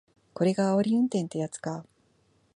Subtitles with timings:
[0.33, 1.85] これがあおり運転ってやつか